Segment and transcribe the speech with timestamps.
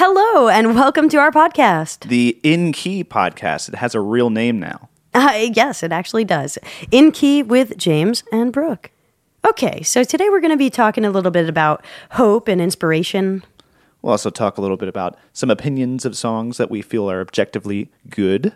[0.00, 2.06] Hello, and welcome to our podcast.
[2.06, 3.68] The In Key podcast.
[3.68, 4.88] It has a real name now.
[5.12, 6.56] Uh, yes, it actually does.
[6.92, 8.92] In Key with James and Brooke.
[9.44, 13.44] Okay, so today we're going to be talking a little bit about hope and inspiration.
[14.00, 17.20] We'll also talk a little bit about some opinions of songs that we feel are
[17.20, 18.54] objectively good.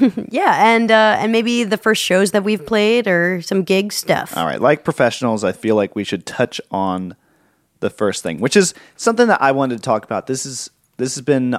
[0.30, 4.34] Yeah, and uh, and maybe the first shows that we've played or some gig stuff.
[4.34, 7.16] All right, like professionals, I feel like we should touch on
[7.84, 10.26] the first thing, which is something that I wanted to talk about.
[10.26, 11.58] This is this has been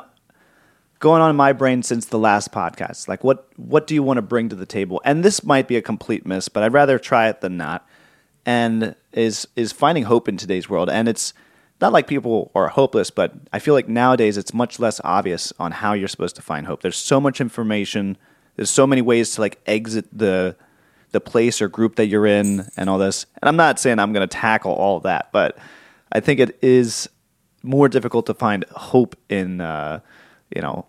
[0.97, 3.07] going on in my brain since the last podcast.
[3.07, 4.99] Like what what do you want to bring to the table?
[5.05, 7.87] And this might be a complete miss, but I'd rather try it than not.
[8.43, 10.89] And is is finding hope in today's world.
[10.89, 11.33] And it's
[11.79, 15.73] not like people are hopeless, but I feel like nowadays it's much less obvious on
[15.73, 16.81] how you're supposed to find hope.
[16.81, 18.17] There's so much information.
[18.55, 20.55] There's so many ways to like exit the
[21.11, 23.27] the place or group that you're in and all this.
[23.41, 25.57] And I'm not saying I'm going to tackle all that, but
[26.11, 27.09] I think it is
[27.63, 29.99] more difficult to find hope in uh,
[30.53, 30.85] you know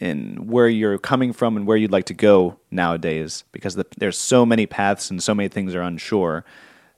[0.00, 4.16] in where you're coming from and where you'd like to go nowadays because the, there's
[4.18, 6.44] so many paths and so many things are unsure.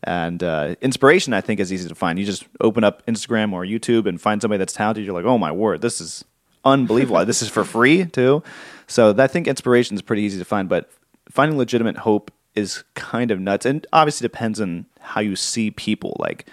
[0.04, 2.18] And uh, inspiration, I think, is easy to find.
[2.18, 5.04] You just open up Instagram or YouTube and find somebody that's talented.
[5.04, 6.24] You're like, oh my word, this is
[6.64, 7.24] unbelievable.
[7.24, 8.42] this is for free too.
[8.86, 10.90] So I think inspiration is pretty easy to find, but
[11.30, 16.16] finding legitimate hope is kind of nuts, and obviously depends on how you see people.
[16.18, 16.46] Like,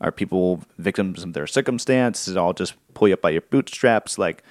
[0.00, 2.26] are people victims of their circumstance?
[2.26, 4.18] Is it all just pull you up by your bootstraps?
[4.18, 4.42] Like,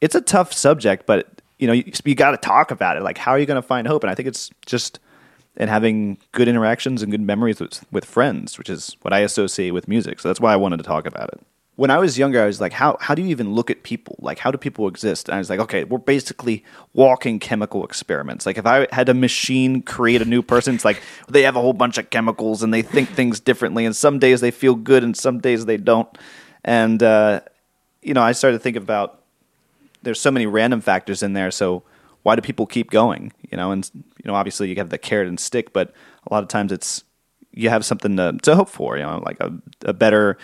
[0.00, 3.02] it's a tough subject, but you know, you, you got to talk about it.
[3.02, 4.02] Like, how are you going to find hope?
[4.02, 4.98] And I think it's just
[5.56, 9.70] in having good interactions and good memories with, with friends, which is what I associate
[9.70, 10.20] with music.
[10.20, 11.40] So that's why I wanted to talk about it.
[11.76, 14.16] When I was younger, I was like, how, how do you even look at people?
[14.20, 15.28] Like, how do people exist?
[15.28, 18.46] And I was like, okay, we're basically walking chemical experiments.
[18.46, 21.60] Like, if I had a machine create a new person, it's like they have a
[21.60, 23.84] whole bunch of chemicals and they think things differently.
[23.84, 26.08] And some days they feel good and some days they don't.
[26.64, 27.40] And, uh,
[28.02, 29.20] you know, I started to think about
[30.02, 31.50] there's so many random factors in there.
[31.50, 31.82] So
[32.22, 33.32] why do people keep going?
[33.50, 35.92] You know, and you know, obviously you have the carrot and stick, but
[36.26, 37.04] a lot of times it's
[37.52, 38.96] you have something to, to hope for.
[38.96, 39.52] You know, like a,
[39.84, 40.38] a better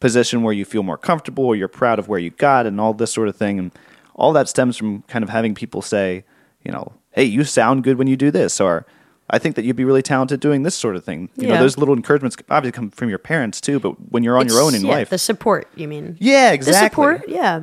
[0.00, 2.92] position where you feel more comfortable, or you're proud of where you got, and all
[2.94, 3.58] this sort of thing.
[3.58, 3.70] And
[4.14, 6.24] all that stems from kind of having people say,
[6.64, 8.86] you know, hey, you sound good when you do this, or
[9.28, 11.28] I think that you'd be really talented doing this sort of thing.
[11.36, 11.60] You know, Yeah.
[11.60, 14.74] those little encouragements obviously come from your parents too, but when you're on your own
[14.74, 16.16] in yeah, life, The support, you mean?
[16.20, 16.80] yeah, exactly.
[16.80, 17.62] The support, yeah.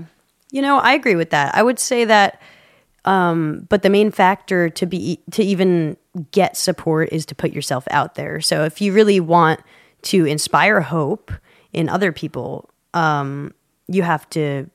[0.52, 1.56] You know, I agree with that.
[1.56, 2.42] I would say that,
[3.06, 5.98] um, but the main factor to be to even
[6.32, 8.40] get support is to put yourself out there.
[8.42, 9.60] So if you really want
[10.04, 11.32] to inspire hope
[11.74, 13.54] in other people, um,
[13.88, 14.70] you have to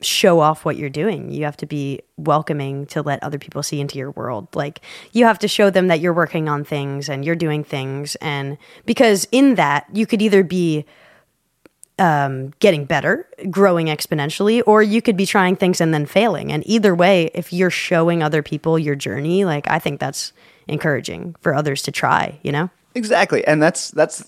[0.00, 1.30] show off what you're doing.
[1.30, 4.48] You have to be welcoming to let other people see into your world.
[4.54, 4.80] Like
[5.12, 8.58] you have to show them that you're working on things and you're doing things and
[8.84, 10.84] because in that you could either be
[11.98, 16.50] um, getting better, growing exponentially, or you could be trying things and then failing.
[16.50, 20.32] And either way, if you're showing other people your journey, like I think that's
[20.66, 22.70] encouraging for others to try, you know?
[22.94, 24.24] Exactly, and that's that's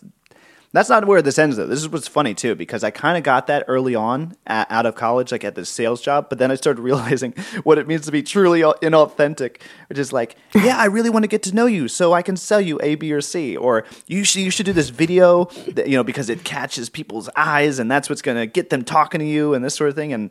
[0.74, 1.68] that's not where this ends though.
[1.68, 4.86] This is what's funny too because I kind of got that early on a out
[4.86, 6.28] of college, like at this sales job.
[6.28, 10.34] But then I started realizing what it means to be truly inauthentic, which is like,
[10.52, 12.96] yeah, I really want to get to know you, so I can sell you A,
[12.96, 16.28] B, or C, or you should you should do this video, that, you know, because
[16.28, 19.64] it catches people's eyes, and that's what's going to get them talking to you, and
[19.64, 20.12] this sort of thing.
[20.12, 20.30] And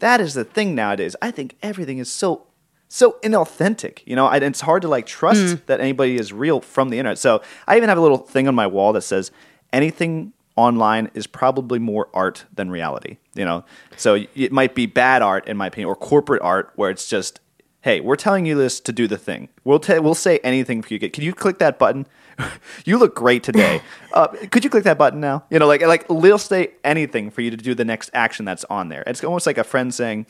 [0.00, 1.14] that is the thing nowadays.
[1.22, 2.48] I think everything is so
[2.88, 4.28] so inauthentic, you know.
[4.28, 5.66] It's hard to like trust mm.
[5.66, 7.18] that anybody is real from the internet.
[7.18, 9.30] So I even have a little thing on my wall that says
[9.74, 13.18] anything online is probably more art than reality.
[13.34, 13.64] You know,
[13.96, 17.40] so it might be bad art in my opinion, or corporate art where it's just,
[17.82, 19.48] hey, we're telling you this to do the thing.
[19.64, 21.10] We'll ta- we'll say anything for you.
[21.10, 22.06] Can you click that button?
[22.84, 23.82] you look great today.
[24.12, 25.44] uh, could you click that button now?
[25.50, 28.64] You know, like like they'll say anything for you to do the next action that's
[28.64, 29.02] on there.
[29.06, 30.26] It's almost like a friend saying,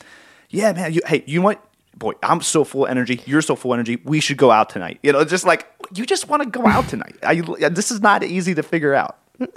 [0.49, 1.63] "Yeah, man, you hey, you what?"
[1.97, 3.21] Boy, I'm so full of energy.
[3.25, 4.01] You're so full of energy.
[4.03, 4.99] We should go out tonight.
[5.01, 7.15] You know, just like you just want to go out tonight.
[7.23, 7.35] I,
[7.69, 9.17] this is not easy to figure out.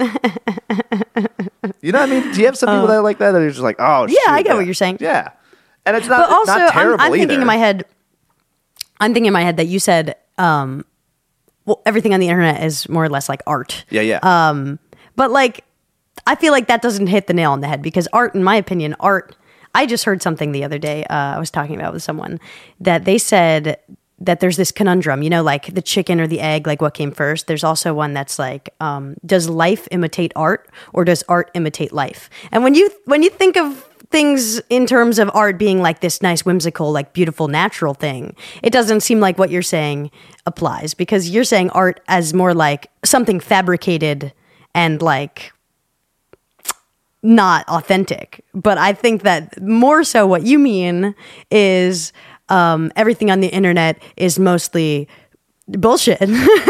[1.82, 2.32] you know what I mean?
[2.32, 3.32] Do you have some people that are like that?
[3.32, 4.98] That are just like, oh, Yeah, I get what you're saying.
[5.00, 5.30] Yeah,
[5.86, 6.28] and it's not.
[6.28, 7.84] but also, not I'm, I'm thinking in my head,
[9.00, 10.84] I'm thinking in my head that you said, um,
[11.64, 13.84] well, everything on the internet is more or less like art.
[13.90, 14.19] Yeah, yeah.
[14.22, 14.78] Um,
[15.16, 15.64] but like,
[16.26, 18.56] I feel like that doesn't hit the nail on the head because art, in my
[18.56, 19.36] opinion, art.
[19.74, 21.04] I just heard something the other day.
[21.04, 22.40] Uh, I was talking about with someone
[22.81, 23.78] that they said
[24.20, 27.12] that there's this conundrum, you know, like the chicken or the egg, like what came
[27.12, 27.47] first.
[27.47, 32.29] There's also one that's like, um, does life imitate art or does art imitate life?
[32.50, 36.23] And when you when you think of things in terms of art being like this
[36.23, 40.11] nice, whimsical, like beautiful, natural thing, it doesn't seem like what you're saying
[40.47, 44.32] applies because you're saying art as more like something fabricated
[44.75, 45.53] and like
[47.23, 48.44] not authentic.
[48.55, 51.15] But I think that more so what you mean
[51.50, 52.12] is
[52.48, 55.08] um, everything on the internet is mostly
[55.68, 56.18] bullshit.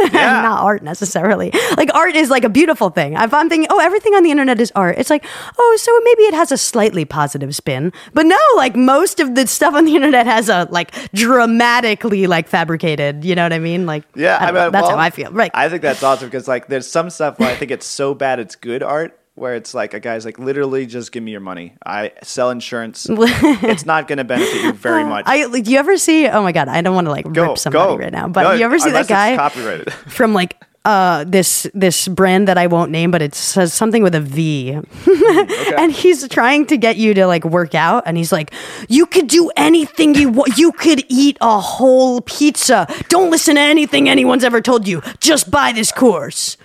[0.08, 0.40] Yeah.
[0.42, 1.52] not art necessarily.
[1.76, 3.12] Like art is like a beautiful thing.
[3.12, 5.24] If i'm thinking oh everything on the internet is art it's like
[5.58, 7.92] oh so maybe it has a slightly positive spin.
[8.14, 12.48] But no like most of the stuff on the internet has a like dramatically like
[12.48, 13.86] fabricated you know what i mean?
[13.86, 15.30] Like Yeah, I I mean, that's well, how i feel.
[15.30, 15.50] Right.
[15.54, 18.40] I think that's awesome because like there's some stuff where I think it's so bad
[18.40, 19.17] it's good art.
[19.38, 21.74] Where it's like a guy's like literally just give me your money.
[21.84, 23.06] I sell insurance.
[23.10, 25.24] it's not going to benefit you very much.
[25.26, 26.26] I like, do you ever see?
[26.28, 28.42] Oh my god, I don't want to like go rip somebody go right now, but
[28.42, 29.92] No, you ever see that guy copyrighted.
[29.92, 34.14] from like uh this this brand that I won't name, but it says something with
[34.14, 34.70] a V,
[35.78, 38.54] and he's trying to get you to like work out, and he's like,
[38.88, 40.56] "You could do anything you want.
[40.56, 42.86] You could eat a whole pizza.
[43.08, 45.02] Don't listen to anything anyone's ever told you.
[45.20, 46.56] Just buy this course."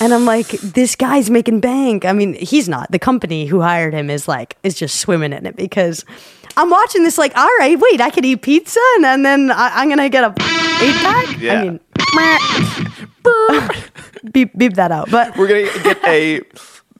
[0.00, 2.04] And I'm like, this guy's making bank.
[2.04, 2.90] I mean, he's not.
[2.92, 6.04] The company who hired him is like, is just swimming in it because
[6.56, 9.70] I'm watching this like, all right, wait, I could eat pizza and then, then I,
[9.76, 10.28] I'm going to get a
[10.82, 11.40] eight pack.
[11.40, 11.60] Yeah.
[11.60, 11.80] I mean,
[14.32, 15.10] beep, beep that out.
[15.10, 16.40] But We're gonna get a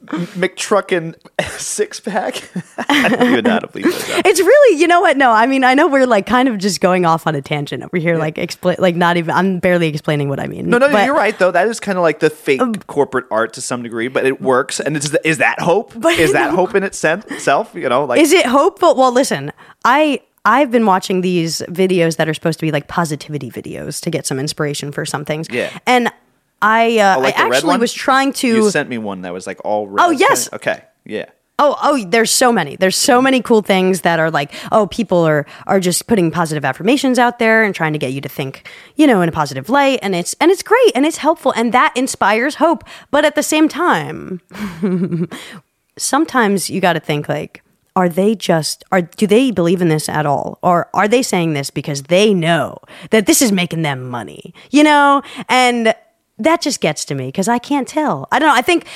[0.06, 1.14] McTruckin
[1.58, 2.48] six pack.
[2.88, 5.16] I don't even know how to bleep this it's really, you know what?
[5.16, 7.82] No, I mean, I know we're like kind of just going off on a tangent
[7.82, 10.70] over here, like explain, like not even, I'm barely explaining what I mean.
[10.70, 11.50] No, no, But- you're right though.
[11.50, 14.40] That is kind of like the fake um, corporate art to some degree, but it
[14.40, 14.78] works.
[14.78, 15.92] And it's, is that hope?
[15.96, 17.74] But- is that hope in itself?
[17.74, 18.94] You know, like Is it hopeful?
[18.94, 19.52] Well, listen,
[19.84, 24.10] I I've been watching these videos that are supposed to be like positivity videos to
[24.10, 25.48] get some inspiration for some things.
[25.50, 25.76] Yeah.
[25.86, 26.10] and
[26.62, 28.46] I uh, Oh, like I actually was trying to.
[28.46, 30.02] You sent me one that was like all red.
[30.02, 30.50] Oh, yes.
[30.52, 30.82] Okay.
[31.04, 31.26] Yeah.
[31.58, 32.76] Oh, oh, there's so many.
[32.76, 36.64] There's so many cool things that are like, oh, people are are just putting positive
[36.64, 39.70] affirmations out there and trying to get you to think, you know, in a positive
[39.70, 42.84] light and it's and it's great and it's helpful and that inspires hope.
[43.10, 44.40] But at the same time,
[45.98, 47.62] sometimes you got to think like
[47.96, 50.58] are they just are do they believe in this at all?
[50.62, 52.78] Or are they saying this because they know
[53.10, 55.22] that this is making them money you know?
[55.48, 55.94] And
[56.38, 58.28] that just gets to me because i can't tell.
[58.30, 58.86] I don't know i think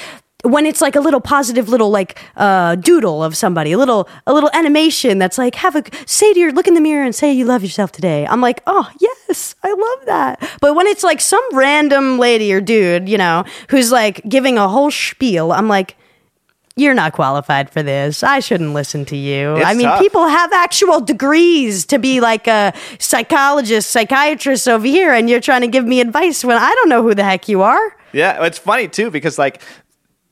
[0.43, 4.33] when it's like a little positive little like uh, doodle of somebody a little a
[4.33, 7.33] little animation that's like have a say to your look in the mirror and say
[7.33, 8.27] you love yourself today.
[8.27, 10.51] I'm like oh yes i love that.
[10.61, 14.69] But when it's like some random lady or dude you know who's like giving a
[14.69, 15.97] whole spiel i'm like
[16.81, 18.23] you're not qualified for this.
[18.23, 19.57] I shouldn't listen to you.
[19.57, 20.01] It's I mean, tough.
[20.01, 25.61] people have actual degrees to be like a psychologist, psychiatrist over here, and you're trying
[25.61, 27.97] to give me advice when I don't know who the heck you are.
[28.13, 28.45] Yeah.
[28.45, 29.63] It's funny too because like,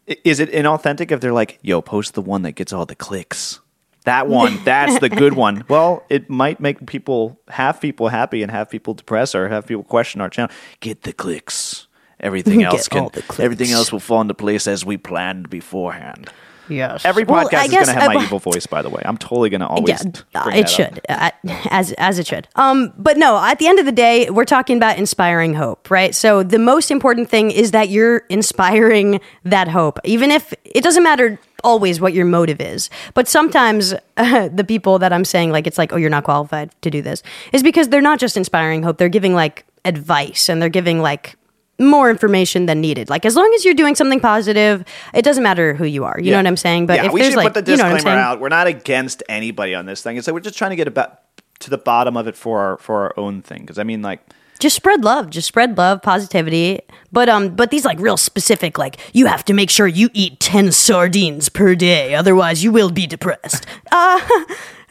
[0.07, 3.61] is it inauthentic if they're like, "Yo, post the one that gets all the clicks."
[4.05, 5.65] That one, that's the good one.
[5.69, 9.85] Well, it might make people half people happy and half people depressed, or have people
[9.85, 10.51] question our channel.
[10.81, 11.88] Get the clicks.
[12.21, 13.03] Everything Get else can.
[13.03, 13.41] all the clicks.
[13.41, 16.31] Everything else will fall into place as we planned beforehand.
[16.69, 17.05] Yes.
[17.05, 18.67] Every Well, podcast I is going to have uh, my evil voice.
[18.67, 20.05] By the way, I'm totally going to always.
[20.05, 20.95] Yeah, uh, bring it that up.
[20.95, 21.31] should, uh,
[21.71, 22.47] as as it should.
[22.57, 26.15] Um, but no, at the end of the day, we're talking about inspiring hope, right?
[26.15, 31.03] So the most important thing is that you're inspiring that hope, even if it doesn't
[31.03, 32.91] matter always what your motive is.
[33.15, 36.71] But sometimes uh, the people that I'm saying like it's like, oh, you're not qualified
[36.83, 37.23] to do this,
[37.53, 41.37] is because they're not just inspiring hope; they're giving like advice and they're giving like
[41.79, 43.09] more information than needed.
[43.09, 44.85] Like as long as you're doing something positive,
[45.15, 46.19] it doesn't matter who you are.
[46.19, 46.87] You know what I'm saying?
[46.87, 48.41] But yeah, if we there's should like, put the you know disclaimer out.
[48.41, 50.17] We're not against anybody on this thing.
[50.17, 51.21] It's like we're just trying to get about
[51.61, 53.61] to the bottom of it for our for our own thing.
[53.61, 54.21] Because I mean, like,
[54.59, 56.81] just spread love just spread love positivity
[57.13, 60.41] but um but these like real specific like you have to make sure you eat
[60.41, 64.21] 10 sardines per day otherwise you will be depressed uh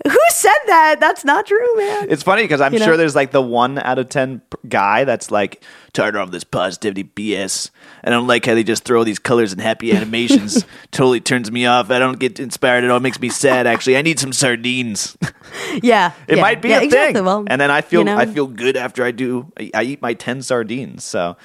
[0.10, 2.86] who said that that's not true man it's funny because I'm You know?
[2.86, 7.04] sure there's like the one out of ten guy that's like tired of this positivity
[7.04, 7.72] BS.
[8.04, 10.64] I don't like how they just throw these colors and happy animations.
[10.92, 11.90] totally turns me off.
[11.90, 12.98] I don't get inspired at all.
[12.98, 13.66] It makes me sad.
[13.66, 15.18] Actually, I need some sardines.
[15.82, 17.14] yeah It yeah, might be yeah, a exactly.
[17.16, 17.26] thing.
[17.26, 18.18] well and then I feel you know?
[18.18, 19.52] I feel good after I do.
[19.60, 21.04] I, I eat my ten sardines.
[21.04, 21.36] So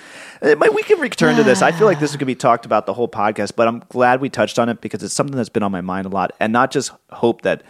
[0.42, 1.62] uh, might- we can return to this.
[1.62, 4.28] I feel like this could be talked about the whole podcast, but I'm glad we
[4.28, 6.70] touched on it because it's something that's been on my mind a lot, and not
[6.70, 7.62] just hope that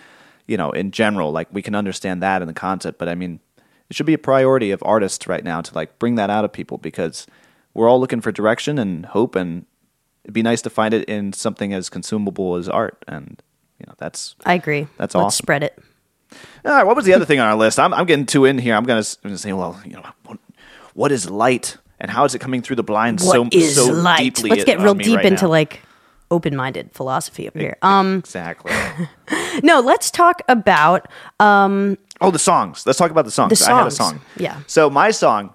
[0.52, 3.40] you know in general, like we can understand that in the concept, but I mean
[3.88, 6.52] it should be a priority of artists right now to like bring that out of
[6.52, 7.26] people because
[7.75, 9.64] we're all looking for direction and hope, and
[10.25, 13.42] it'd be nice to find it in something as consumable as art, and
[13.80, 15.44] you know that's i agree That's let's awesome.
[15.44, 15.78] spread it
[16.64, 17.78] all right, what was the other thing on our list?
[17.78, 18.75] I'm, I'm getting too in here.
[18.75, 20.38] I'm going to say, well, you know, what,
[20.94, 23.92] what is light and how is it coming through the blinds so, What is so
[23.92, 24.50] light deeply?
[24.50, 25.50] let's get real deep right into now?
[25.50, 25.80] like
[26.32, 28.72] open-minded philosophy over here um exactly.
[29.62, 31.06] no let's talk about
[31.40, 32.86] um Oh, the songs.
[32.86, 33.58] Let's talk about the songs.
[33.58, 34.20] The I had a song.
[34.36, 34.60] yeah.
[34.68, 35.52] So my song.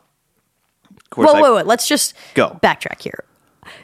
[1.16, 1.64] Whoa, whoa, whoa.
[1.64, 2.60] Let's just Go.
[2.62, 3.24] backtrack here.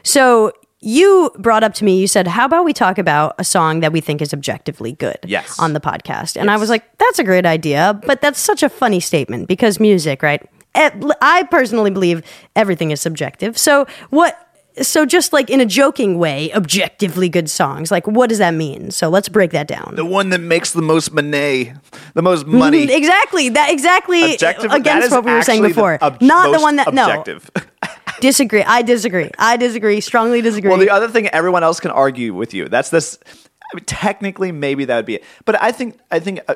[0.02, 3.80] So you brought up to me, you said, How about we talk about a song
[3.80, 5.58] that we think is objectively good Yes.
[5.58, 6.36] on the podcast?
[6.38, 7.98] And I was like, That's a great idea.
[8.06, 10.42] But that's such a funny statement because music, right?
[10.74, 12.22] I personally believe
[12.54, 13.56] everything is subjective.
[13.56, 14.38] So, what?
[14.82, 18.90] So, just like in a joking way, objectively good songs, like what does that mean?
[18.90, 19.94] So, let's break that down.
[19.94, 21.72] The one that makes the most money,
[22.14, 22.92] the most money.
[22.92, 23.50] Exactly.
[23.50, 25.98] That exactly Objective, against is what we were saying actually the before.
[26.02, 27.50] ob- Not the one that objective.
[27.56, 27.62] no.
[28.20, 28.62] Disagree.
[28.62, 29.30] I disagree.
[29.38, 30.00] I disagree.
[30.00, 30.70] Strongly disagree.
[30.70, 32.68] Well, the other thing everyone else can argue with you.
[32.68, 33.18] That's this.
[33.28, 35.24] I mean, technically, maybe that would be it.
[35.44, 36.54] But I think I think uh,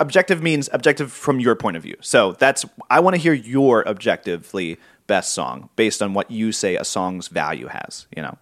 [0.00, 1.96] objective means objective from your point of view.
[2.00, 6.76] So that's I want to hear your objectively best song based on what you say
[6.76, 8.06] a song's value has.
[8.16, 8.38] You know.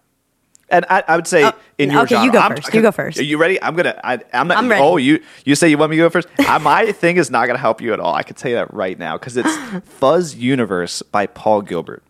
[0.67, 2.73] And I, I would say Oh, in your okay, you go I'm- first.
[2.73, 3.19] You go first.
[3.19, 3.61] Are you ready?
[3.61, 3.99] I'm gonna.
[4.03, 4.57] I, I'm not.
[4.57, 4.81] I'm ready.
[4.83, 6.27] Oh, you you say you want me to go first?
[6.39, 8.15] I, my thing is not gonna help you at all.
[8.15, 9.55] I can tell you that right now because it's
[9.99, 12.01] Fuzz Universe by Paul Gilbert.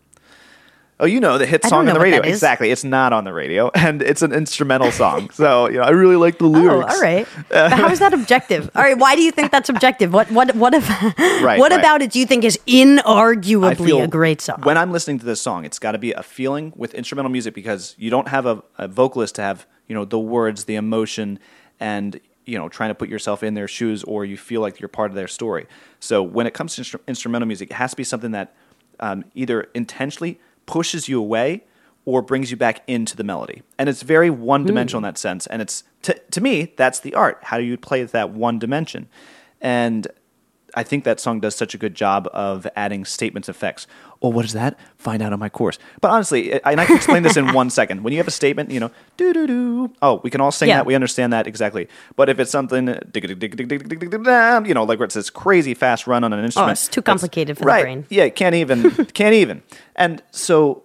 [0.98, 2.22] Oh, you know the hit song on the radio.
[2.22, 5.28] Exactly, it's not on the radio, and it's an instrumental song.
[5.30, 6.70] So you know, I really like the lyrics.
[6.70, 6.94] Oh, lyrics.
[6.94, 7.28] all right.
[7.50, 8.70] But how is that objective?
[8.74, 8.96] All right.
[8.96, 10.12] Why do you think that's objective?
[10.14, 10.88] What what what if,
[11.18, 11.78] Right, what right.
[11.78, 14.62] about it do you think is inarguably a great song?
[14.62, 17.52] When I'm listening to this song, it's got to be a feeling with instrumental music
[17.54, 21.38] because you don't have a, a vocalist to have you know the words, the emotion,
[21.78, 24.88] and you know trying to put yourself in their shoes, or you feel like you're
[24.88, 25.66] part of their story.
[26.00, 28.54] So when it comes to instru- instrumental music, it has to be something that
[28.98, 31.64] um, either intentionally pushes you away
[32.04, 33.62] or brings you back into the melody.
[33.78, 34.68] And it's very one hmm.
[34.68, 35.46] dimensional in that sense.
[35.46, 37.38] And it's to, to me, that's the art.
[37.42, 39.08] How do you play that one dimension?
[39.60, 40.06] And
[40.76, 43.86] I think that song does such a good job of adding statements effects.
[44.20, 44.78] Well, what is that?
[44.98, 45.78] Find out on my course.
[46.02, 48.04] But honestly, and I can explain this in one second.
[48.04, 49.92] When you have a statement, you know, do do do.
[50.02, 50.76] Oh, we can all sing yeah.
[50.76, 50.86] that.
[50.86, 51.88] We understand that exactly.
[52.14, 52.92] But if it's something, you
[54.74, 57.56] know, like where it's this crazy fast run on an instrument, oh, it's too complicated
[57.58, 58.06] for right, the brain.
[58.10, 59.62] Yeah, can't even, can't even.
[59.96, 60.82] And so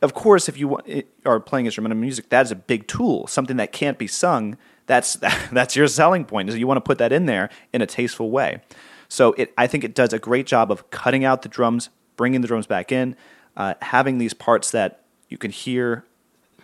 [0.00, 0.78] of course, if you
[1.24, 4.56] are playing instrumental music, that is a big tool, something that can't be sung.
[4.86, 5.14] That's
[5.52, 8.30] that's your selling point is you want to put that in there in a tasteful
[8.30, 8.60] way.
[9.08, 12.40] So it, I think it does a great job of cutting out the drums, bringing
[12.40, 13.16] the drums back in,
[13.56, 16.04] uh, having these parts that you can hear,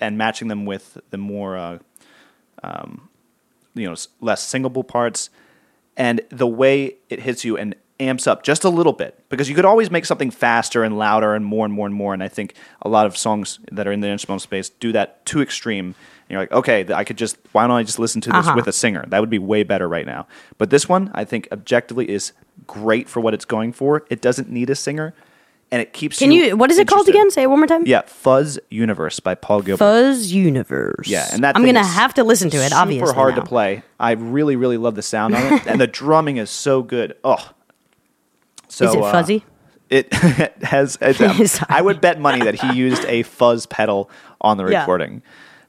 [0.01, 1.79] and matching them with the more uh,
[2.63, 3.09] um,
[3.75, 5.31] you know less singable parts.
[5.97, 9.55] And the way it hits you and amps up just a little bit because you
[9.55, 12.13] could always make something faster and louder and more and more and more.
[12.13, 15.25] And i think a lot of songs that are in the instrumental space do that
[15.25, 15.95] too extreme
[16.29, 18.55] you're like okay i could just why don't i just listen to this Uh-huh.
[18.57, 20.27] with a singer that would be way better right now
[20.59, 22.33] but this one i think objectively is
[22.67, 25.15] great for what it's going for it doesn't need a singer
[25.71, 27.31] and it keeps Can you what is it called again?
[27.31, 27.85] Say it one more time.
[27.87, 31.09] yeah fuzz universe by paul gilbert Fuzz Universe.
[31.09, 32.69] yeah, and that I'm gonna have to listen to it.
[32.69, 33.41] Super Obviously, hard now.
[33.43, 33.83] to play.
[33.99, 37.17] I really, really love the sound on it, and the drumming is so good.
[37.25, 37.51] Oh,
[38.69, 39.45] so Is it uh, fuzzy?
[39.91, 40.13] it
[40.63, 40.97] has.
[41.01, 44.85] Um, I would bet money that he used a fuzz pedal on the Yeah.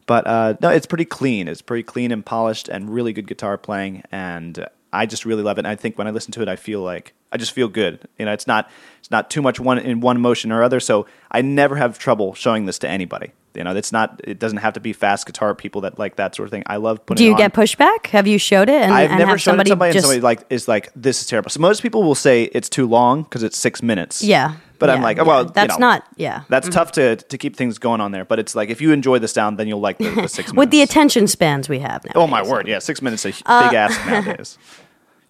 [0.06, 1.48] But uh, no, it's pretty clean.
[1.48, 4.04] It's pretty clean and polished, and really good guitar playing.
[4.12, 5.62] And I just really love it.
[5.62, 8.00] And I think when I listen to it, I feel like I just feel good.
[8.18, 8.70] You know, it's not
[9.00, 10.80] it's not too much one in one motion or other.
[10.80, 13.32] So I never have trouble showing this to anybody.
[13.56, 14.22] You know, it's not.
[14.24, 16.64] It doesn't have to be fast guitar people that like that sort of thing.
[16.68, 17.18] I love putting.
[17.18, 17.38] Do you on.
[17.38, 18.08] get pushback?
[18.08, 18.82] Have you showed it?
[18.82, 20.92] And, I've and never shown somebody it to somebody just, and somebody like is like
[20.96, 21.50] this is terrible.
[21.50, 24.24] So most people will say it's too long because it's six minutes.
[24.24, 24.56] Yeah.
[24.80, 25.24] but I'm Yeah, like, yeah.
[25.24, 26.04] well, you that's know, not.
[26.18, 26.44] Yeah.
[26.50, 28.26] That's tough to to keep things going on there.
[28.26, 30.54] But it's like if you enjoy the sound, then you'll like the, the six minutes.
[30.58, 32.12] With the attention spans we have now.
[32.16, 34.58] oh my word, yeah, six minutes is a Uh, big ask nowadays.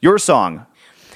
[0.02, 0.66] Your song,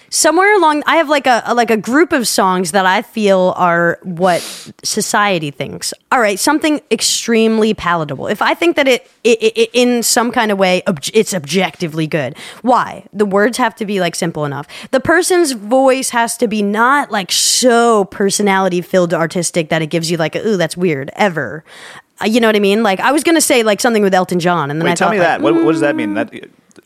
[0.10, 3.54] somewhere along i have like a, a- like a group of songs that i feel
[3.58, 4.42] are what
[4.84, 5.94] society thinks.
[6.12, 8.28] All right something extremely palatable.
[8.28, 12.08] If i think that it, it, it in some kind of way ob- it's objectively
[12.08, 12.36] good.
[12.62, 13.06] Why?
[13.14, 14.68] The words have to be like simple enough.
[14.92, 20.10] The person's voice has to be not like so personality filled artistic that it gives
[20.10, 21.64] you like ooh that's weird ever.
[22.22, 22.84] Uh, you know what i mean?
[22.84, 25.08] Like i was gonna say like something with elton john and then wait, i tell
[25.10, 25.42] thought me like, that.
[25.42, 26.16] What, what does that mean?
[26.16, 26.34] That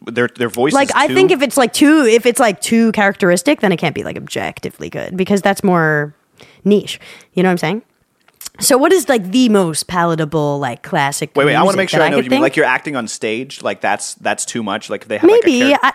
[0.05, 2.61] their their voice like is I too- think if it's like too if it's like
[2.61, 6.13] too characteristic, then it can't be like objectively good because that's more
[6.65, 6.99] niche.
[7.33, 7.81] You know what I'm saying?
[8.59, 11.31] So what is like the most palatable like classic?
[11.35, 12.41] wait, wait, I want to make sure that I know could what you mean.
[12.41, 14.89] Like you're acting on stage, like that's that's too much.
[14.89, 15.93] Like if they have like, a maybe character- I.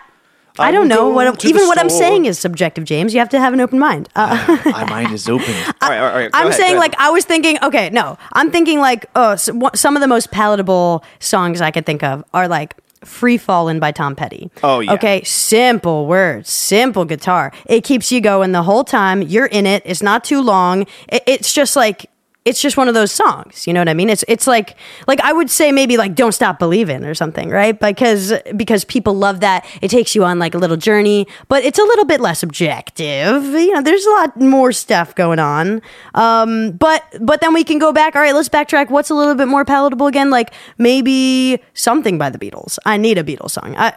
[0.57, 2.83] I I don't will know go what to even the what I'm saying is subjective,
[2.83, 3.13] James.
[3.13, 4.09] You have to have an open mind.
[4.13, 5.45] Uh, my mind is open.
[5.81, 6.31] all right, all right, all right.
[6.33, 6.95] go I'm ahead, saying go like.
[6.99, 7.57] I was thinking.
[7.63, 11.71] Okay, no, I'm thinking like oh, so, what- some of the most palatable songs I
[11.71, 14.49] could think of are like "Free Fallin'" by Tom Petty.
[14.63, 14.93] Oh, yeah.
[14.93, 17.51] Okay, simple words, simple guitar.
[17.65, 19.21] It keeps you going the whole time.
[19.21, 19.83] You're in it.
[19.85, 20.85] It's not too long.
[21.07, 22.09] It, it's just like.
[22.49, 23.67] It's just one of those songs.
[23.67, 24.09] You know what I mean?
[24.09, 24.75] It's it's like
[25.07, 27.79] like I would say maybe like "Don't Stop Believing" or something, right?
[27.79, 29.65] Because because people love that.
[29.83, 33.43] It takes you on like a little journey, but it's a little bit less objective.
[33.45, 35.81] You know, there's a lot more stuff going on.
[36.15, 38.15] Um, but but then we can go back.
[38.15, 38.89] All right, let's backtrack.
[38.89, 40.31] What's a little bit more palatable again?
[40.31, 42.79] Like maybe something by the Beatles.
[42.85, 43.75] I need a Beatles song.
[43.77, 43.93] I,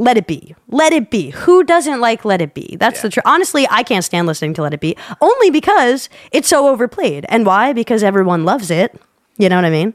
[0.00, 0.54] let it be.
[0.68, 1.28] Let it be.
[1.30, 2.76] Who doesn't like Let It Be?
[2.80, 3.02] That's Yeah.
[3.02, 3.26] the truth.
[3.26, 7.26] Honestly, I can't stand listening to Let It Be only because it's so overplayed.
[7.28, 7.74] And why?
[7.74, 8.98] Because everyone loves it.
[9.36, 9.94] You know what I mean?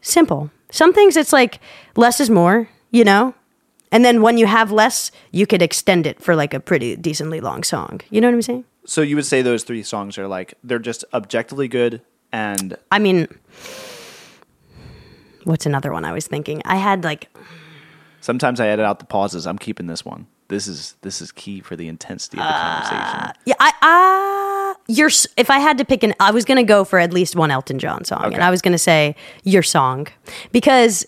[0.00, 0.50] Simple.
[0.70, 1.58] Some things it's like
[1.96, 3.34] less is more, you know?
[3.90, 7.40] And then when you have less, you could extend it for like a pretty decently
[7.40, 8.00] long song.
[8.10, 8.64] You know what I'm saying?
[8.86, 12.00] So you would say those three songs are like they're just objectively good
[12.32, 13.26] and I mean,
[15.44, 16.62] what's another one I was thinking?
[16.64, 17.28] I had like
[18.22, 19.46] sometimes I edit out the pauses.
[19.46, 20.26] I'm keeping this one.
[20.48, 23.32] This is this is key for the intensity of the conversation.
[23.44, 26.62] Yeah, I uh your s- if I had to pick an I was going to
[26.64, 28.34] go for at least one Elton John song Okay.
[28.34, 29.14] and I was going to say
[29.44, 30.08] your song
[30.52, 31.06] because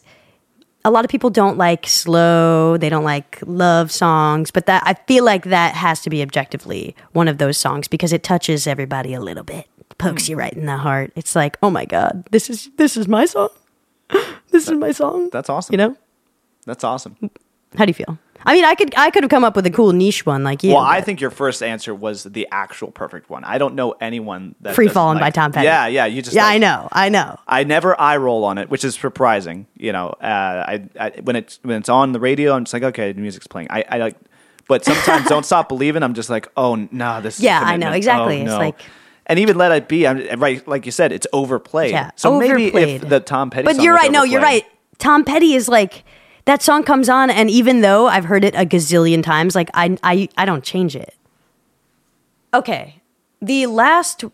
[0.87, 4.95] a lot of people don't like slow, they don't like love songs, but that I
[5.07, 9.13] feel like that has to be objectively one of those songs because it touches everybody
[9.15, 9.67] a little bit.
[9.99, 11.13] Pokes you right in the heart.
[11.17, 13.49] It's like, "Oh my god, this is this is my song."
[14.51, 15.31] This is my song.
[15.33, 15.73] That's awesome.
[15.73, 15.97] You know?
[16.65, 17.17] That's awesome.
[17.77, 18.19] How do you feel?
[18.47, 20.63] I mean, I could I could have come up with a cool niche one like
[20.63, 20.73] you.
[20.73, 23.43] Well, I think your first answer was the actual perfect one.
[23.43, 25.65] I don't know anyone that Free doesn't Fallin' by Tom Petty.
[25.65, 26.05] Yeah, yeah.
[26.07, 26.89] You just Yeah, like- I know.
[26.93, 27.39] I know.
[27.49, 29.67] I never eye roll on it, which is surprising.
[29.77, 30.27] You know, uh,
[30.69, 33.47] I, I when it's when it's on the radio, I'm just like, okay, the music's
[33.47, 33.69] playing.
[33.71, 34.17] I, I like,
[34.69, 36.03] but sometimes don't stop believing.
[36.03, 37.39] I'm just like, oh no, this.
[37.39, 38.41] Is Yeah, I know, exactly.
[38.41, 38.59] Oh, It's no.
[38.59, 38.79] like-
[39.27, 40.07] and even let it be.
[40.07, 41.93] I'm right, like you said, it's overplayed.
[41.93, 43.03] Yeah, so maybe overplayed.
[43.05, 44.13] if the Tom Petty, But you're right.
[44.13, 44.67] No, you're right.
[44.99, 46.05] Tom Petty is like
[46.47, 49.97] that song comes on, and even though I've heard it a gazillion times, like I
[50.03, 51.15] I I don't change it.
[52.53, 53.01] Okay,
[53.41, 54.25] the last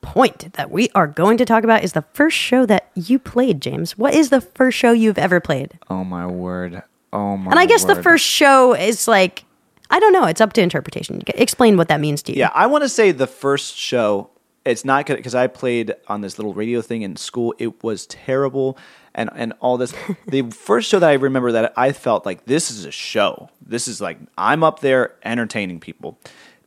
[0.00, 3.60] point that we are going to talk about is the first show that you played,
[3.60, 3.96] James.
[3.96, 5.78] What is the first show you've ever played?
[5.88, 6.82] Oh my word!
[7.12, 7.50] Oh my.
[7.50, 9.44] And I guess the first show is like
[9.92, 10.24] I don't know.
[10.24, 11.22] It's up to interpretation.
[11.34, 12.38] Explain what that means to you.
[12.38, 14.30] Yeah, I want to say the first show.
[14.64, 17.54] It's not good because I played on this little radio thing in school.
[17.58, 18.78] It was terrible,
[19.14, 19.94] and and all this.
[20.26, 23.50] the first show that I remember that I felt like this is a show.
[23.64, 26.18] This is like I'm up there entertaining people.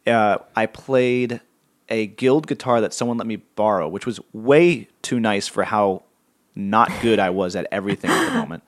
[0.05, 1.41] Uh, I played
[1.89, 6.03] a guild guitar that someone let me borrow, which was way too nice for how
[6.55, 8.63] not good I was at everything at the moment.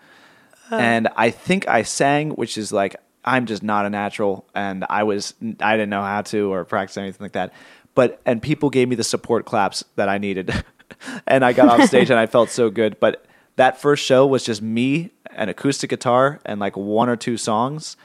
[0.72, 5.04] and I think I sang, which is like I'm just not a natural, and I
[5.04, 7.54] was I didn't know how to or practice anything like that.
[7.96, 10.54] But and people gave me the support claps that I needed,
[11.28, 13.00] and I got off stage and I felt so good.
[13.00, 13.26] But
[13.58, 17.98] that first show was just me, an acoustic guitar, and like one or two songs.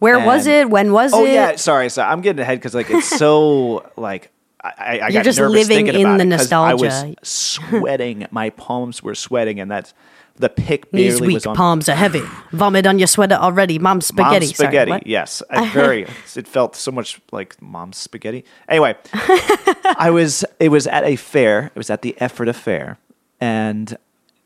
[0.00, 0.68] Where was it?
[0.68, 1.30] When was Oh it?
[1.30, 4.30] Oh yeah, sorry, so I'm getting ahead because like it's so like
[4.62, 7.12] I, I, got just nervous living thinking in about the 'cause I nostalgia.
[7.12, 9.94] was sweating, my palms were sweating, and that's
[10.36, 11.54] the pick These barely weak was on.
[11.54, 12.22] palms are heavy.
[12.52, 13.78] Vomit on your sweater already.
[13.78, 14.46] Mom's spaghetti.
[14.46, 14.90] Mom's spaghetti.
[14.90, 15.06] what?
[15.06, 16.06] yes, very.
[16.34, 18.44] it felt so much like mom's spaghetti.
[18.68, 20.44] Anyway, I was.
[20.58, 21.66] It was at a fair.
[21.66, 22.98] It was at the Effort Affair,
[23.40, 23.96] and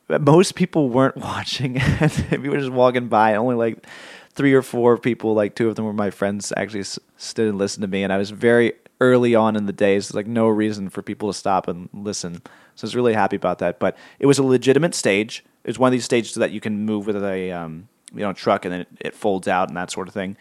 [0.09, 1.81] most people weren't watching.
[2.31, 3.35] We were just walking by.
[3.35, 3.87] Only like
[4.33, 7.83] three or four people, like two of them were my friends, actually stood and listened
[7.83, 8.03] to me.
[8.03, 11.29] And I was very early on in the day, so like no reason for people
[11.31, 12.43] to stop and listen.
[12.75, 13.79] So I was really happy about that.
[13.79, 15.45] But it was a legitimate stage.
[15.65, 18.33] It was one of these stages that you can move with a um, you know
[18.33, 20.37] truck and then it, it folds out and that sort of thing.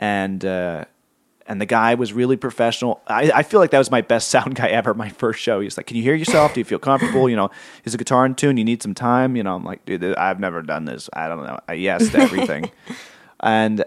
[0.00, 0.84] And uh,
[1.48, 3.00] and the guy was really professional.
[3.06, 4.94] I, I feel like that was my best sound guy ever.
[4.94, 5.60] My first show.
[5.60, 6.54] He's like, "Can you hear yourself?
[6.54, 7.28] Do you feel comfortable?
[7.28, 7.50] You know,
[7.84, 8.58] is the guitar in tune?
[8.58, 9.34] You need some time.
[9.34, 11.08] You know." I'm like, "Dude, I've never done this.
[11.12, 11.58] I don't know.
[11.66, 12.70] I yes to everything."
[13.40, 13.84] and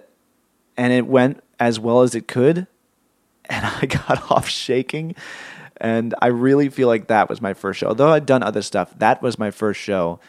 [0.76, 2.68] and it went as well as it could,
[3.46, 5.16] and I got off shaking.
[5.78, 7.88] And I really feel like that was my first show.
[7.88, 10.20] Although I'd done other stuff, that was my first show,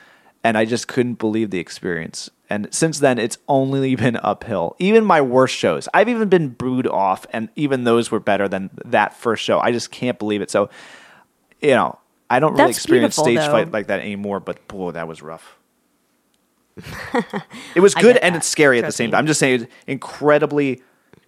[0.45, 2.31] and I just couldn't believe the experience.
[2.51, 4.77] And since then, it's only been uphill.
[4.79, 8.71] Even my worst shows, I've even been booed off, and even those were better than
[8.85, 9.59] that first show.
[9.61, 10.51] I just can't believe it.
[10.51, 10.71] So,
[11.61, 13.51] you know, I don't really That's experience stage though.
[13.51, 14.41] fight like that anymore.
[14.41, 15.59] But boy, that was rough.
[17.75, 19.11] it was good and it's scary at the same me.
[19.13, 19.19] time.
[19.19, 20.83] I'm just saying, incredibly,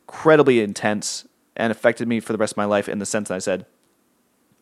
[0.09, 3.35] incredibly intense and affected me for the rest of my life in the sense that
[3.35, 3.67] I said,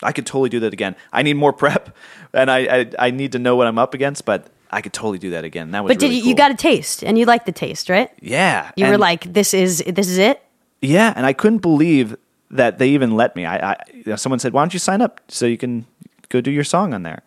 [0.02, 0.96] I could totally do that again.
[1.12, 1.94] I need more prep,
[2.32, 5.18] and I I, I need to know what I'm up against, but I could totally
[5.18, 5.70] do that again.
[5.72, 6.38] That was But did really you, you cool.
[6.48, 8.10] got a taste and you liked the taste, right?
[8.20, 8.70] yeah.
[8.76, 10.42] You were like, this is this is it.
[10.80, 12.16] yeah, and I couldn't believe
[12.50, 13.44] that they even let me.
[13.46, 15.86] I, I you know, someone said, "Why don't you sign up so you can
[16.30, 17.22] go do your song on there?"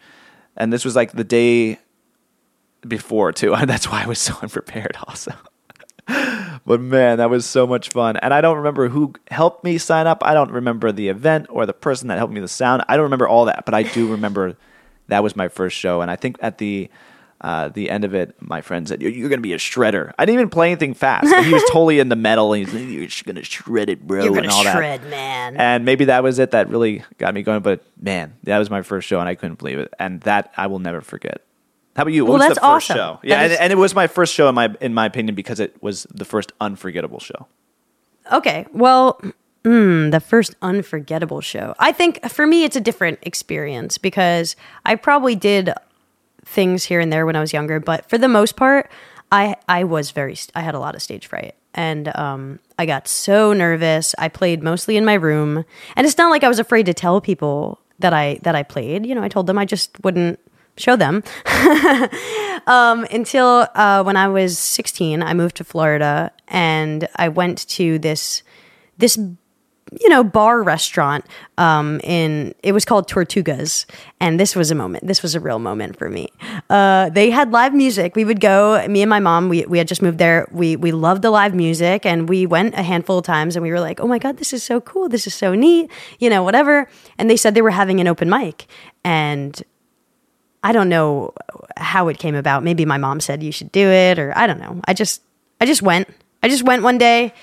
[0.58, 1.80] And this was like the day
[2.88, 3.56] before too.
[3.66, 5.32] That's why I was so unprepared, also.
[6.66, 8.18] But man, that was so much fun.
[8.18, 10.24] And I don't remember who helped me sign up.
[10.24, 12.84] I don't remember the event or the person that helped me with the sound.
[12.88, 14.58] I don't remember all that, but I do remember
[15.08, 16.02] that was my first show.
[16.02, 16.90] And I think at the
[17.42, 20.14] uh, the end of it, my friend said, "You're, you're going to be a shredder."
[20.18, 21.28] I didn't even play anything fast.
[21.46, 22.54] He was totally into metal.
[22.54, 25.10] And he's like, "You're going to shred it, bro," You're and all shred, that.
[25.10, 25.58] man.
[25.58, 27.62] And maybe that was it that really got me going.
[27.62, 29.94] But man, that was my first show, and I couldn't believe it.
[30.00, 31.42] And that I will never forget.
[31.96, 32.26] How about you?
[32.26, 32.98] What Well, was that's the first awesome.
[32.98, 33.20] show?
[33.24, 35.60] Yeah, That and, and it was my first show in my in my opinion because
[35.60, 37.48] it was the first unforgettable show.
[38.32, 39.22] Okay, well,
[39.64, 41.76] mm, the first unforgettable show.
[41.80, 44.56] I think for me, it's a different experience because
[44.86, 45.72] I probably did
[46.44, 48.90] things here and there when I was younger, but for the most part,
[49.32, 51.56] I I was very I had a lot of stage fright.
[51.78, 54.16] And um, I got so nervous.
[54.18, 55.66] I played mostly in my room,
[55.98, 59.06] and it's not like I was afraid to tell people that I that I played.
[59.06, 60.40] You know, I told them I just wouldn't
[60.78, 61.24] show them.
[62.68, 65.22] Um, until uh, when I was 16.
[65.22, 68.42] I moved to Florida, and I went to this
[68.98, 69.18] this
[70.02, 71.26] you know bar restaurant
[71.60, 73.86] um in it was called tortugas.
[74.20, 76.30] And this was a moment this was a real moment for me.
[76.70, 78.16] Uh they had live music.
[78.16, 80.48] We would go me and my mom we, we had just moved there.
[80.52, 83.70] We we loved the live music and we went a handful of times and we
[83.70, 85.08] were like oh my god this is so cool.
[85.08, 86.90] This is so neat you know whatever.
[87.20, 88.66] And they said they were having an open mic.
[89.04, 89.62] And
[90.66, 91.32] I don't know
[91.78, 92.64] how it came about.
[92.64, 94.82] Maybe my mom said you should do it, or I don't know.
[94.86, 95.22] I just,
[95.62, 96.10] I just went.
[96.42, 97.34] I just went one day,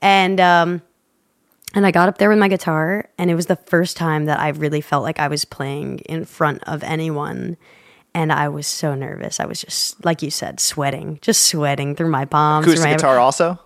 [0.00, 0.82] and um,
[1.74, 4.40] and I got up there with my guitar, and it was the first time that
[4.40, 7.56] I really felt like I was playing in front of anyone,
[8.14, 9.38] and I was so nervous.
[9.38, 12.66] I was just, like you said, sweating, just sweating through my palms.
[12.66, 13.60] Acoustic my- guitar also.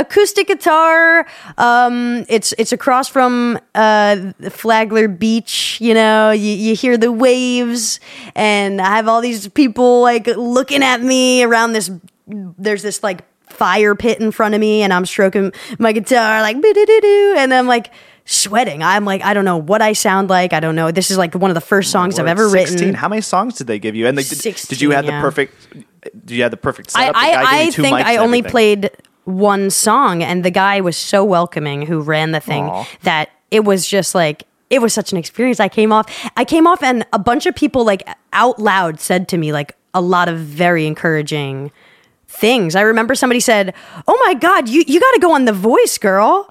[0.00, 1.26] Acoustic guitar.
[1.58, 5.78] Um, it's it's across from uh, Flagler Beach.
[5.80, 8.00] You know, you, you hear the waves,
[8.34, 11.90] and I have all these people like looking at me around this.
[12.26, 16.60] There's this like fire pit in front of me, and I'm stroking my guitar like
[16.60, 17.92] doo doo, and I'm like
[18.24, 18.82] sweating.
[18.82, 20.52] I'm like I don't know what I sound like.
[20.52, 20.90] I don't know.
[20.90, 22.78] This is like one of the first songs I've ever 16.
[22.78, 22.94] written.
[22.94, 24.06] How many songs did they give you?
[24.06, 25.54] And they, did, did you have the perfect?
[26.02, 27.14] Did you have the perfect I, setup?
[27.14, 28.50] Gave I, I think I only everything.
[28.50, 28.90] played
[29.30, 32.86] one song, and the guy was so welcoming who ran the thing Aw.
[33.02, 35.58] that it was just like it was such an experience.
[35.60, 39.28] I came off, I came off, and a bunch of people like out loud said
[39.28, 41.72] to me like a lot of very encouraging
[42.28, 42.76] things.
[42.76, 43.74] I remember somebody said,
[44.06, 46.48] "Oh my god, you you got to go on The Voice, girl,"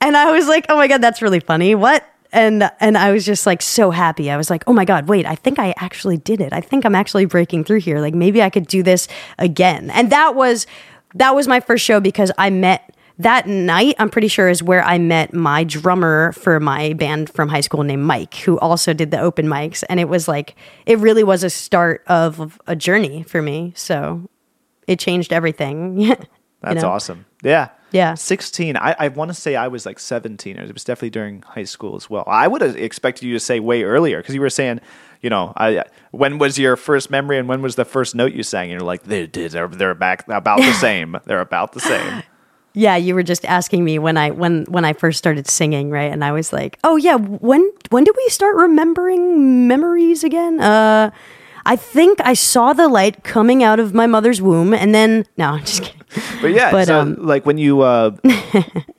[0.00, 2.04] and I was like, "Oh my god, that's really funny." What?
[2.30, 4.30] And and I was just like so happy.
[4.30, 6.52] I was like, "Oh my god, wait, I think I actually did it.
[6.52, 8.00] I think I'm actually breaking through here.
[8.00, 10.66] Like maybe I could do this again." And that was
[11.14, 14.82] that was my first show because I met that night, I'm pretty sure is where
[14.82, 19.10] I met my drummer for my band from high school named Mike, who also did
[19.10, 19.82] the open mics.
[19.88, 20.54] And it was like,
[20.86, 23.72] it really was a start of a journey for me.
[23.74, 24.28] So
[24.86, 25.98] it changed everything.
[26.00, 26.16] you
[26.62, 26.90] That's know?
[26.90, 27.26] awesome.
[27.42, 27.70] Yeah.
[27.90, 28.14] Yeah.
[28.14, 28.76] 16.
[28.76, 30.56] I, I want to say I was like 17.
[30.56, 32.24] It was definitely during high school as well.
[32.28, 34.80] I would have expected you to say way earlier because you were saying,
[35.20, 38.42] you know, I, when was your first memory and when was the first note you
[38.42, 38.70] sang?
[38.70, 39.52] And you're like, they did.
[39.52, 41.16] They're, they're back about the same.
[41.24, 42.22] They're about the same.
[42.74, 46.12] Yeah, you were just asking me when I when when I first started singing, right?
[46.12, 51.10] And I was like, "Oh yeah, when when did we start remembering memories again?" Uh
[51.66, 55.50] I think I saw the light coming out of my mother's womb and then no,
[55.50, 55.98] I'm just kidding.
[56.40, 58.16] But yeah, But, so um, like when you, uh,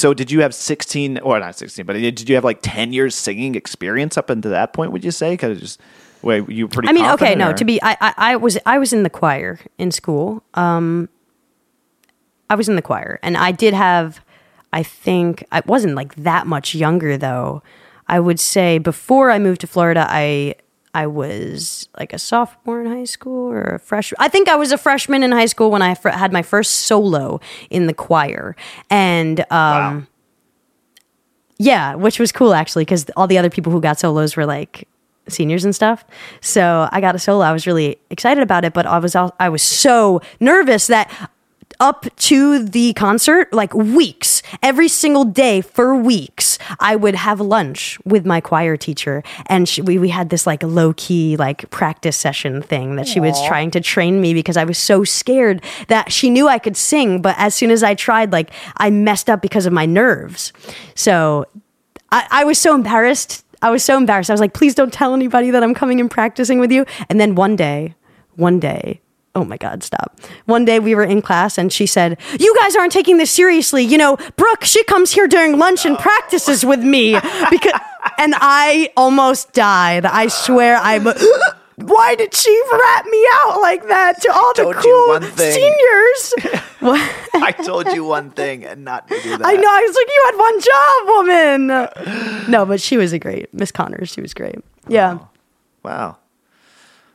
[0.00, 3.14] so did you have 16 or not 16, but did you have like 10 years
[3.14, 5.34] singing experience up until that point, would you say?
[5.34, 5.80] Because just,
[6.22, 8.58] wait, you were pretty I mean, okay, no, or- to be I, I I was
[8.64, 10.42] I was in the choir in school.
[10.54, 11.08] Um
[12.48, 14.20] I was in the choir and I did have
[14.72, 17.62] I think I wasn't like that much younger though.
[18.08, 20.54] I would say before I moved to Florida, I
[20.94, 24.16] I was like a sophomore in high school or a freshman.
[24.20, 26.72] I think I was a freshman in high school when I fr- had my first
[26.86, 28.56] solo in the choir.
[28.90, 30.02] And um Wow.
[31.58, 34.88] yeah, which was cool actually because all the other people who got solos were like
[35.28, 36.04] seniors and stuff.
[36.40, 37.44] So I got a solo.
[37.44, 41.30] I was really excited about it, but I was I was so nervous that
[41.80, 47.98] up to the concert, like weeks, every single day for weeks, I would have lunch
[48.04, 52.16] with my choir teacher, and she, we we had this like low key like practice
[52.16, 56.12] session thing that she was trying to train me because I was so scared that
[56.12, 59.40] she knew I could sing, but as soon as I tried, like I messed up
[59.40, 60.52] because of my nerves.
[60.94, 61.46] So
[62.12, 63.44] I, I was so embarrassed.
[63.62, 64.30] I was so embarrassed.
[64.30, 66.84] I was like, please don't tell anybody that I'm coming and practicing with you.
[67.08, 67.94] And then one day,
[68.36, 69.00] one day,
[69.34, 70.18] oh my God, stop.
[70.46, 73.82] One day we were in class and she said, You guys aren't taking this seriously.
[73.84, 77.18] You know, Brooke, she comes here during lunch and practices with me.
[77.50, 77.72] Because
[78.18, 80.04] and I almost died.
[80.06, 81.04] I swear I'm
[81.76, 86.60] why did she rat me out like that to all the cool seniors?
[86.80, 86.98] What?
[87.34, 89.44] I told you one thing and not to do that.
[89.44, 89.68] I know.
[89.68, 92.50] I was like, you had one job, woman.
[92.50, 94.14] no, but she was a great Miss Connors.
[94.14, 94.56] She was great.
[94.88, 95.18] Yeah,
[95.82, 96.16] Wow.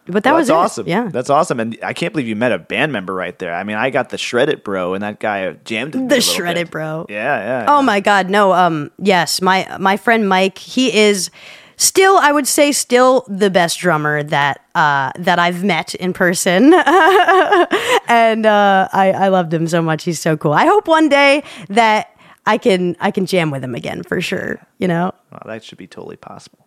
[0.07, 0.87] But that Well, was that's awesome.
[0.87, 1.59] Yeah, That's awesome.
[1.59, 3.53] And I can't believe you met a band member right there.
[3.53, 6.21] I mean, I got the shredded bro and that guy jammed with me a the
[6.21, 6.71] shredded bit.
[6.71, 7.05] bro.
[7.09, 7.65] Yeah, yeah.
[7.67, 7.85] Oh yeah.
[7.85, 8.53] my god, no.
[8.53, 10.57] Um, yes, my my friend Mike.
[10.59, 11.29] He is
[11.77, 16.73] still, I would say, still the best drummer that uh that I've met in person,
[18.07, 20.03] and uh, I I loved him so much.
[20.03, 20.53] He's so cool.
[20.53, 22.15] I hope one day that
[22.45, 24.59] I can I can jam with him again for sure.
[24.77, 25.11] You know.
[25.31, 26.59] Well, that should be totally possible.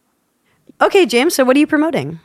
[0.81, 1.35] Okay, James.
[1.35, 2.21] So what are you promoting?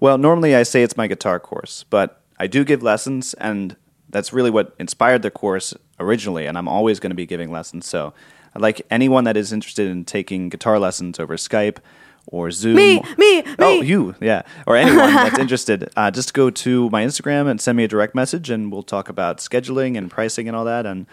[0.00, 3.76] Well, normally I say it's my guitar course, but I do give lessons, and
[4.08, 7.86] that's really what inspired the course originally, and I'm always going to be giving lessons.
[7.86, 8.14] So
[8.54, 11.78] I'd like anyone that is interested in taking guitar lessons over Skype
[12.26, 12.76] or Zoom.
[12.76, 14.42] Me, me, Oh, you, yeah.
[14.66, 18.14] Or anyone that's interested, uh, just go to my Instagram and send me a direct
[18.14, 20.86] message, and we'll talk about scheduling and pricing and all that.
[20.86, 21.06] And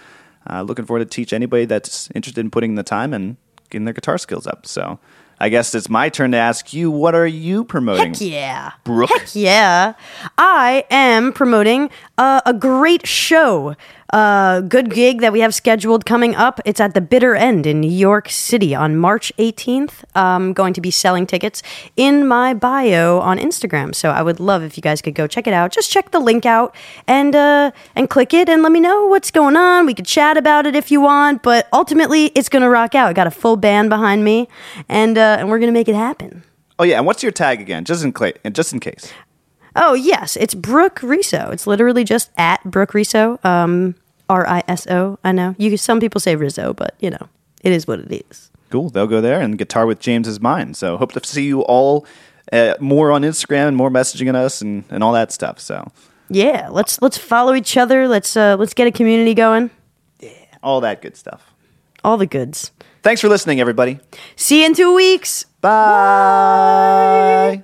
[0.49, 3.35] uh, looking forward to teach anybody that's interested in putting the time and
[3.69, 4.65] getting their guitar skills up.
[4.65, 4.99] So
[5.39, 8.13] I guess it's my turn to ask you, what are you promoting?
[8.13, 8.71] Heck yeah.
[8.83, 9.09] Brooke?
[9.09, 9.93] Heck yeah.
[10.37, 13.75] I am promoting uh, a great show,
[14.13, 16.59] a good gig that we have scheduled coming up.
[16.65, 20.03] It's at the Bitter End in New York City on March 18th.
[20.15, 21.61] I'm going to be selling tickets
[21.95, 23.93] in my bio on Instagram.
[23.93, 25.71] So I would love if you guys could go check it out.
[25.71, 26.75] Just check the link out
[27.07, 29.85] and uh, and click it and let me know what's going on.
[29.85, 33.09] We could chat about it if you want, but ultimately it's going to rock out.
[33.09, 34.47] I got a full band behind me
[34.87, 36.43] and uh, and we're going to make it happen.
[36.79, 37.85] Oh yeah, and what's your tag again?
[37.85, 39.11] Just in cla- just in case.
[39.77, 41.49] Oh yes, it's Brooke Riso.
[41.51, 43.39] It's literally just at Brooke Riso.
[43.43, 43.95] Um,
[44.29, 45.19] R I S O.
[45.23, 45.77] I know you.
[45.77, 47.29] Some people say Rizzo, but you know
[47.63, 48.51] it is what it is.
[48.69, 48.89] Cool.
[48.89, 50.73] They'll go there and guitar with James is mine.
[50.73, 52.05] So hope to see you all
[52.51, 55.59] uh, more on Instagram and more messaging on us and, and all that stuff.
[55.59, 55.89] So
[56.29, 58.07] Yeah, let's let's follow each other.
[58.07, 59.69] Let's uh, let's get a community going.
[60.19, 61.53] Yeah, all that good stuff.
[62.03, 62.71] All the goods.
[63.03, 63.99] Thanks for listening, everybody.
[64.35, 65.45] See you in two weeks.
[65.61, 67.63] Bye.